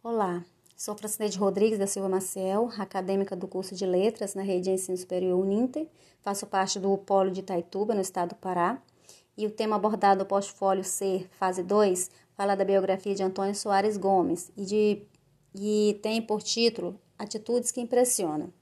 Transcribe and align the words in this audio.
Olá, 0.00 0.44
sou 0.76 0.96
Francineide 0.96 1.36
Rodrigues 1.36 1.76
da 1.76 1.86
Silva 1.88 2.08
Maciel, 2.08 2.70
acadêmica 2.78 3.34
do 3.34 3.48
curso 3.48 3.74
de 3.74 3.84
Letras 3.84 4.32
na 4.32 4.42
Rede 4.42 4.66
de 4.66 4.70
Ensino 4.70 4.96
Superior 4.96 5.36
Uninter. 5.36 5.88
Faço 6.22 6.46
parte 6.46 6.78
do 6.78 6.96
Polo 6.98 7.32
de 7.32 7.40
Itaituba, 7.40 7.96
no 7.96 8.00
estado 8.00 8.28
do 8.28 8.34
Pará. 8.36 8.80
E 9.36 9.44
o 9.44 9.50
tema 9.50 9.74
abordado 9.74 10.20
no 10.20 10.24
portfólio 10.24 10.84
C, 10.84 11.26
fase 11.32 11.64
2, 11.64 12.12
fala 12.36 12.54
da 12.54 12.64
biografia 12.64 13.12
de 13.12 13.24
Antônio 13.24 13.56
Soares 13.56 13.96
Gomes 13.96 14.52
e, 14.56 14.64
de, 14.64 15.02
e 15.52 15.98
tem 16.00 16.22
por 16.22 16.44
título 16.44 16.96
Atitudes 17.18 17.72
que 17.72 17.80
Impressionam. 17.80 18.52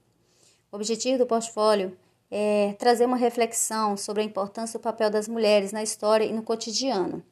O 0.71 0.75
objetivo 0.75 1.19
do 1.19 1.27
portfólio 1.27 1.95
é 2.31 2.73
trazer 2.79 3.05
uma 3.05 3.15
reflexão 3.15 3.95
sobre 3.95 4.23
a 4.23 4.25
importância 4.25 4.79
do 4.79 4.81
papel 4.81 5.11
das 5.11 5.27
mulheres 5.27 5.71
na 5.71 5.83
história 5.83 6.25
e 6.25 6.33
no 6.33 6.41
cotidiano. 6.41 7.23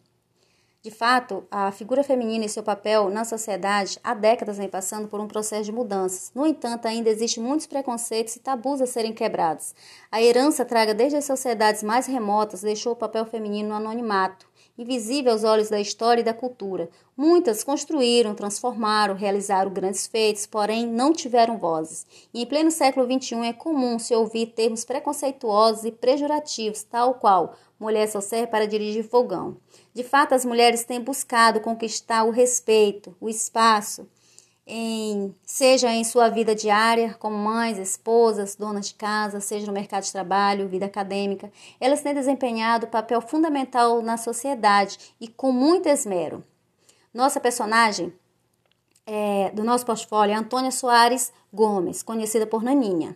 De 0.86 0.92
fato, 0.92 1.44
a 1.50 1.72
figura 1.72 2.04
feminina 2.04 2.46
e 2.46 2.48
seu 2.48 2.62
papel 2.62 3.10
na 3.10 3.26
sociedade 3.26 3.98
há 4.04 4.14
décadas 4.14 4.59
vem 4.59 4.70
passando 4.70 5.08
por 5.08 5.20
um 5.20 5.28
processo 5.28 5.64
de 5.64 5.72
mudanças. 5.72 6.32
No 6.36 6.46
entanto, 6.46 6.88
ainda 6.88 7.09
existem 7.09 7.44
muitos 7.44 7.66
preconceitos 7.66 8.36
e 8.36 8.40
tabus 8.40 8.80
a 8.80 8.86
serem 8.86 9.12
quebrados. 9.12 9.73
A 10.12 10.22
herança 10.22 10.64
traga 10.64 10.94
desde 10.94 11.18
as 11.18 11.26
sociedades 11.26 11.82
mais 11.82 12.06
remotas 12.06 12.62
deixou 12.62 12.94
o 12.94 12.95
papel 12.95 13.26
feminino 13.26 13.70
no 13.70 13.76
anonimato, 13.78 14.45
invisível 14.78 15.32
aos 15.32 15.44
olhos 15.44 15.70
da 15.70 15.80
história 15.80 16.22
e 16.22 16.23
da 16.23 16.36
cultura. 16.36 16.88
Muitas 17.17 17.64
construíram, 17.64 18.36
transformaram, 18.36 19.16
realizaram 19.16 19.72
grandes 19.72 20.06
feitos, 20.06 20.45
porém 20.45 20.86
não 20.86 21.14
tiveram 21.14 21.58
vozes. 21.58 22.06
E 22.31 22.44
em 22.44 22.45
pleno 22.45 22.70
século 22.70 23.08
XXI 23.12 23.48
é 23.48 23.54
comum 23.54 23.98
se 23.98 24.14
ouvir 24.14 24.48
termos 24.48 24.86
preconceituosos 24.86 25.84
e 25.84 25.92
pejorativos, 25.92 26.84
tal 26.84 27.16
qual 27.16 27.56
mulher 27.80 28.08
só 28.08 28.22
serve 28.22 28.48
para 28.48 28.68
dirigir 28.68 29.04
fogão. 29.04 29.58
De 29.94 30.04
fato, 30.04 30.34
as 30.34 30.46
mulheres 30.46 30.84
têm 30.84 31.02
buscado 31.02 31.60
conquistar 31.60 32.24
o 32.24 32.32
respeito, 32.32 33.16
o 33.20 33.30
espaço, 33.30 34.08
em, 34.68 35.36
seja 35.46 35.92
em 35.92 36.04
sua 36.04 36.30
vida 36.30 36.56
diária, 36.56 37.16
como 37.20 37.38
mães, 37.38 37.78
esposas, 37.78 38.56
donas 38.56 38.88
de 38.88 38.95
casa, 38.95 39.40
seja 39.40 39.67
no 39.67 39.73
mercado 39.73 40.04
de 40.04 40.12
trabalho, 40.12 40.67
vida 40.67 40.86
acadêmica, 40.86 41.52
elas 41.80 42.02
têm 42.02 42.14
desempenhado 42.14 42.88
papel 42.88 43.22
fundamental 43.22 44.02
na 44.02 44.17
sociedade 44.17 44.98
e 45.22 45.28
com 45.28 45.52
muito 45.52 45.88
esmero. 45.88 46.44
Nossa 47.14 47.39
personagem 47.39 48.12
é, 49.06 49.52
do 49.52 49.64
nosso 49.64 49.86
portfólio 49.86 50.34
é 50.34 50.38
Antônia 50.38 50.72
Soares 50.72 51.32
Gomes, 51.54 52.02
conhecida 52.02 52.48
por 52.48 52.64
Naninha, 52.64 53.16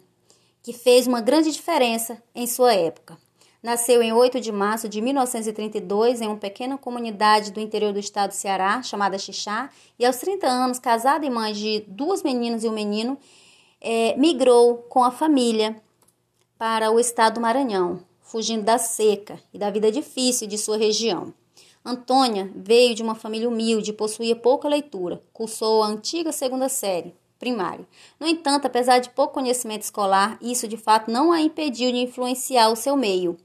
que 0.61 0.71
fez 0.71 1.07
uma 1.07 1.19
grande 1.19 1.51
diferença 1.51 2.21
em 2.35 2.45
sua 2.45 2.73
época. 2.73 3.17
Nasceu 3.61 4.01
em 4.01 4.13
8 4.13 4.39
de 4.39 4.53
março 4.53 4.87
de 4.87 5.01
1932 5.01 6.21
em 6.21 6.27
uma 6.27 6.37
pequena 6.37 6.77
comunidade 6.77 7.51
do 7.51 7.59
interior 7.59 7.91
do 7.91 7.99
estado 7.99 8.29
do 8.29 8.33
Ceará, 8.33 8.81
chamada 8.81 9.17
Xixá, 9.17 9.69
e 9.99 10.05
aos 10.05 10.15
30 10.15 10.47
anos, 10.47 10.79
casada 10.79 11.25
e 11.25 11.29
mãe 11.29 11.51
de 11.51 11.83
duas 11.85 12.23
meninas 12.23 12.63
e 12.63 12.69
um 12.69 12.71
menino, 12.71 13.17
é, 13.81 14.15
migrou 14.15 14.77
com 14.89 15.03
a 15.03 15.11
família 15.11 15.75
para 16.57 16.89
o 16.89 17.01
estado 17.01 17.33
do 17.33 17.41
Maranhão, 17.41 17.99
fugindo 18.21 18.63
da 18.63 18.77
seca 18.77 19.37
e 19.53 19.57
da 19.57 19.69
vida 19.69 19.91
difícil 19.91 20.47
de 20.47 20.57
sua 20.57 20.77
região. 20.77 21.33
Antônia 21.83 22.49
veio 22.55 22.95
de 22.95 23.03
uma 23.03 23.15
família 23.15 23.49
humilde 23.49 23.89
e 23.89 23.93
possuía 23.93 24.37
pouca 24.37 24.69
leitura, 24.69 25.21
cursou 25.33 25.83
a 25.83 25.87
antiga 25.87 26.31
segunda 26.31 26.69
série, 26.69 27.13
primário. 27.37 27.85
No 28.17 28.25
entanto, 28.25 28.67
apesar 28.67 28.99
de 28.99 29.09
pouco 29.09 29.33
conhecimento 29.33 29.81
escolar, 29.81 30.37
isso 30.41 30.65
de 30.65 30.77
fato 30.77 31.11
não 31.11 31.33
a 31.33 31.41
impediu 31.41 31.91
de 31.91 31.97
influenciar 31.97 32.69
o 32.69 32.75
seu 32.77 32.95
meio. 32.95 33.37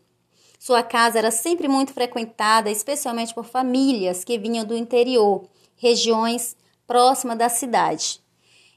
Sua 0.65 0.83
casa 0.83 1.19
era 1.19 1.31
sempre 1.31 1.69
muito 1.69 1.93
frequentada, 1.93 2.71
especialmente 2.71 3.35
por 3.35 3.45
famílias 3.45 4.25
que 4.25 4.39
vinham 4.39 4.65
do 4.65 4.75
interior, 4.75 5.45
regiões 5.77 6.57
próximas 6.87 7.37
da 7.37 7.51
cidade. 7.51 8.19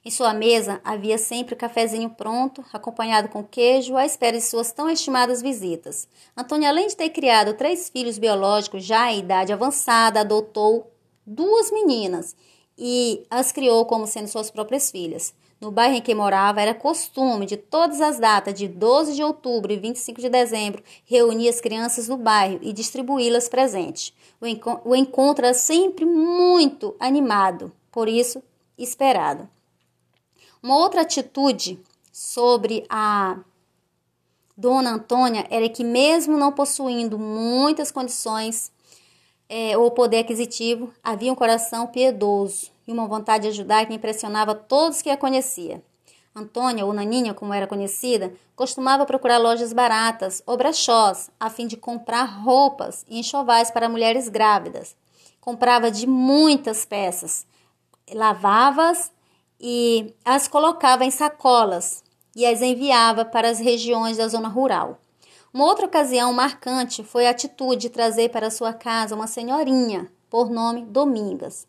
Em 0.03 0.11
sua 0.11 0.33
mesa 0.33 0.81
havia 0.83 1.17
sempre 1.17 1.55
cafezinho 1.55 2.09
pronto, 2.09 2.61
acompanhado 2.73 3.29
com 3.29 3.41
queijo, 3.41 3.95
à 3.95 4.05
espera 4.05 4.35
de 4.35 4.43
suas 4.43 4.73
tão 4.73 4.89
estimadas 4.89 5.41
visitas. 5.41 6.09
Antônia, 6.35 6.67
além 6.67 6.87
de 6.87 6.97
ter 6.97 7.09
criado 7.09 7.53
três 7.53 7.87
filhos 7.87 8.17
biológicos 8.17 8.83
já 8.83 9.09
em 9.09 9.19
idade 9.19 9.53
avançada, 9.53 10.19
adotou 10.19 10.91
duas 11.25 11.71
meninas 11.71 12.35
e 12.77 13.25
as 13.29 13.53
criou 13.53 13.85
como 13.85 14.05
sendo 14.05 14.27
suas 14.27 14.51
próprias 14.51 14.91
filhas. 14.91 15.33
No 15.59 15.71
bairro 15.71 15.95
em 15.95 16.01
que 16.01 16.13
morava, 16.13 16.61
era 16.61 16.73
costume 16.73 17.47
de 17.47 17.57
todas 17.57 17.99
as 17.99 18.19
datas 18.19 18.53
de 18.53 18.67
12 18.67 19.15
de 19.15 19.23
outubro 19.23 19.73
e 19.73 19.77
25 19.77 20.21
de 20.21 20.29
dezembro 20.29 20.83
reunir 21.03 21.49
as 21.49 21.59
crianças 21.59 22.07
do 22.07 22.15
bairro 22.15 22.59
e 22.61 22.71
distribuí-las 22.71 23.49
presentes. 23.49 24.13
O, 24.39 24.45
enco 24.45 24.79
o 24.85 24.95
encontro 24.95 25.45
era 25.45 25.55
sempre 25.55 26.05
muito 26.05 26.95
animado, 26.99 27.71
por 27.91 28.07
isso, 28.07 28.43
esperado. 28.77 29.49
Uma 30.61 30.77
outra 30.77 31.01
atitude 31.01 31.79
sobre 32.11 32.85
a 32.87 33.39
Dona 34.55 34.91
Antônia 34.91 35.47
era 35.49 35.67
que, 35.69 35.83
mesmo 35.83 36.37
não 36.37 36.51
possuindo 36.51 37.17
muitas 37.17 37.91
condições 37.91 38.71
é, 39.49 39.77
ou 39.77 39.91
poder 39.91 40.19
aquisitivo, 40.19 40.93
havia 41.03 41.31
um 41.31 41.35
coração 41.35 41.87
piedoso 41.87 42.71
e 42.87 42.91
uma 42.91 43.07
vontade 43.07 43.43
de 43.43 43.49
ajudar 43.49 43.85
que 43.85 43.93
impressionava 43.93 44.53
todos 44.53 45.01
que 45.01 45.09
a 45.09 45.17
conhecia. 45.17 45.81
Antônia, 46.35 46.85
ou 46.85 46.93
Naninha, 46.93 47.33
como 47.33 47.53
era 47.53 47.65
conhecida, 47.65 48.31
costumava 48.55 49.05
procurar 49.05 49.39
lojas 49.39 49.73
baratas 49.73 50.43
ou 50.45 50.55
brechós 50.55 51.31
a 51.39 51.49
fim 51.49 51.65
de 51.65 51.75
comprar 51.75 52.25
roupas 52.25 53.05
e 53.09 53.19
enxovais 53.19 53.71
para 53.71 53.89
mulheres 53.89 54.29
grávidas. 54.29 54.95
Comprava 55.41 55.89
de 55.89 56.05
muitas 56.05 56.85
peças, 56.85 57.47
lavava-as 58.13 59.11
e 59.59 60.13
as 60.23 60.47
colocava 60.47 61.03
em 61.05 61.11
sacolas 61.11 62.03
e 62.35 62.45
as 62.45 62.61
enviava 62.61 63.25
para 63.25 63.49
as 63.49 63.59
regiões 63.59 64.17
da 64.17 64.27
zona 64.27 64.47
rural. 64.47 64.99
Uma 65.53 65.65
outra 65.65 65.85
ocasião 65.85 66.31
marcante 66.33 67.03
foi 67.03 67.27
a 67.27 67.31
atitude 67.31 67.83
de 67.83 67.89
trazer 67.89 68.29
para 68.29 68.51
sua 68.51 68.73
casa 68.73 69.15
uma 69.15 69.27
senhorinha, 69.27 70.11
por 70.29 70.49
nome 70.49 70.85
Domingas 70.85 71.67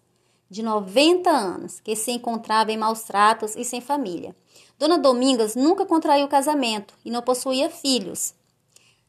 de 0.50 0.62
90 0.62 1.28
anos, 1.30 1.80
que 1.80 1.94
se 1.94 2.10
encontrava 2.10 2.72
em 2.72 2.76
maus 2.76 3.02
tratos 3.02 3.54
e 3.54 3.64
sem 3.64 3.80
família. 3.80 4.34
Dona 4.78 4.98
Domingas 4.98 5.54
nunca 5.54 5.84
contraiu 5.84 6.26
casamento 6.28 6.94
e 7.04 7.10
não 7.10 7.22
possuía 7.22 7.68
filhos. 7.68 8.34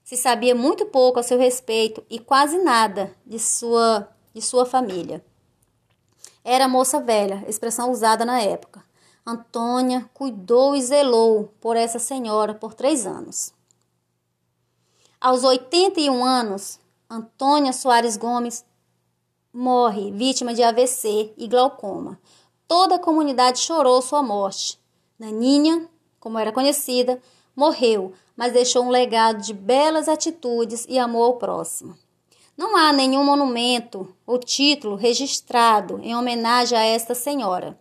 Se 0.04 0.18
sabia 0.18 0.56
muito 0.56 0.86
pouco 0.88 1.20
a 1.20 1.24
seu 1.24 1.38
respeito 1.38 2.04
e 2.10 2.20
quase 2.20 2.58
nada 2.58 3.16
de 3.26 3.40
sua, 3.40 4.10
de 4.34 4.42
sua 4.42 4.66
família. 4.66 5.24
Era 6.44 6.68
moça 6.68 7.00
velha, 7.00 7.44
expressão 7.48 7.92
usada 7.92 8.26
na 8.26 8.42
época. 8.42 8.84
Antônia 9.26 10.10
cuidou 10.14 10.76
e 10.76 10.82
zelou 10.82 11.54
por 11.62 11.78
essa 11.78 12.00
senhora 12.00 12.56
por 12.56 12.74
três 12.74 13.06
anos. 13.06 13.54
Aos 15.22 15.44
81 15.44 16.24
anos, 16.24 16.80
Antônia 17.10 17.74
Soares 17.74 18.16
Gomes 18.16 18.64
morre 19.54 20.14
vítima 20.14 20.54
de 20.54 20.64
AVC 20.64 21.34
e 21.38 21.46
glaucoma. 21.46 22.18
Toda 22.66 22.96
a 22.96 23.00
comunidade 23.00 23.60
chorou 23.60 24.02
sua 24.02 24.24
morte. 24.24 24.80
Naninha, 25.20 25.90
como 26.22 26.40
era 26.40 26.54
conhecida, 26.54 27.22
morreu, 27.54 28.14
mas 28.34 28.54
deixou 28.54 28.86
um 28.86 28.90
legado 28.90 29.42
de 29.42 29.54
belas 29.54 30.08
atitudes 30.08 30.86
e 30.88 30.98
amor 30.98 31.26
ao 31.26 31.34
próximo. 31.38 31.98
Não 32.56 32.78
há 32.78 32.94
nenhum 32.94 33.26
monumento 33.26 34.16
ou 34.26 34.40
título 34.40 34.96
registrado 34.96 36.00
em 36.02 36.16
homenagem 36.16 36.78
a 36.78 36.86
esta 36.86 37.14
senhora. 37.14 37.78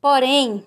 Porém, 0.00 0.64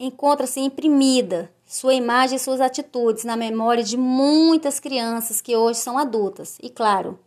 encontra-se 0.00 0.58
imprimida 0.58 1.53
sua 1.66 1.94
imagem 1.94 2.36
e 2.36 2.40
suas 2.40 2.60
atitudes 2.60 3.24
na 3.24 3.36
memória 3.36 3.82
de 3.82 3.96
muitas 3.96 4.78
crianças 4.78 5.40
que 5.40 5.56
hoje 5.56 5.78
são 5.78 5.98
adultas 5.98 6.58
e, 6.62 6.68
claro, 6.68 7.18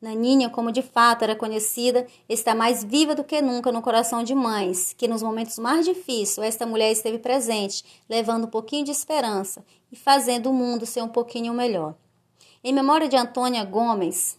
Naninha, 0.00 0.50
como 0.50 0.70
de 0.70 0.82
fato 0.82 1.22
era 1.22 1.34
conhecida, 1.34 2.06
está 2.28 2.54
mais 2.54 2.84
viva 2.84 3.14
do 3.14 3.24
que 3.24 3.40
nunca 3.40 3.72
no 3.72 3.80
coração 3.80 4.22
de 4.22 4.34
mães, 4.34 4.92
que 4.92 5.08
nos 5.08 5.22
momentos 5.22 5.58
mais 5.58 5.86
difíceis 5.86 6.46
esta 6.46 6.66
mulher 6.66 6.92
esteve 6.92 7.18
presente, 7.18 7.82
levando 8.08 8.44
um 8.44 8.50
pouquinho 8.50 8.84
de 8.84 8.90
esperança 8.90 9.64
e 9.90 9.96
fazendo 9.96 10.50
o 10.50 10.52
mundo 10.52 10.84
ser 10.84 11.02
um 11.02 11.08
pouquinho 11.08 11.54
melhor. 11.54 11.94
Em 12.62 12.74
memória 12.74 13.08
de 13.08 13.16
Antônia 13.16 13.64
Gomes, 13.64 14.38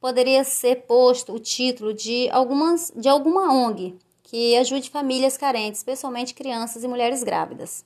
poderia 0.00 0.42
ser 0.42 0.82
posto 0.82 1.32
o 1.32 1.38
título 1.38 1.94
de, 1.94 2.28
algumas, 2.30 2.92
de 2.96 3.08
alguma 3.08 3.52
ONG 3.52 3.96
que 4.24 4.56
ajude 4.56 4.90
famílias 4.90 5.38
carentes, 5.38 5.80
especialmente 5.80 6.34
crianças 6.34 6.82
e 6.82 6.88
mulheres 6.88 7.22
grávidas. 7.22 7.84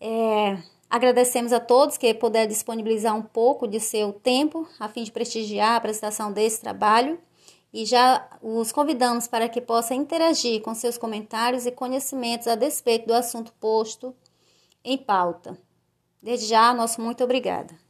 É, 0.00 0.58
Agradecemos 0.90 1.52
a 1.52 1.60
todos 1.60 1.98
que 1.98 2.14
puderam 2.14 2.48
disponibilizar 2.48 3.14
um 3.14 3.22
pouco 3.22 3.68
de 3.68 3.78
seu 3.78 4.10
tempo 4.10 4.66
a 4.80 4.88
fim 4.88 5.02
de 5.02 5.12
prestigiar 5.12 5.72
a 5.72 5.76
apresentação 5.76 6.32
desse 6.32 6.62
trabalho 6.62 7.18
e 7.74 7.84
já 7.84 8.26
os 8.40 8.72
convidamos 8.72 9.28
para 9.28 9.50
que 9.50 9.60
possa 9.60 9.94
interagir 9.94 10.62
com 10.62 10.74
seus 10.74 10.96
comentários 10.96 11.66
e 11.66 11.70
conhecimentos 11.70 12.48
a 12.48 12.54
despeito 12.54 13.06
do 13.06 13.12
assunto 13.12 13.52
posto 13.60 14.16
em 14.82 14.96
pauta. 14.96 15.58
Desde 16.22 16.46
já, 16.46 16.72
nosso 16.72 17.02
muito 17.02 17.22
obrigada. 17.22 17.87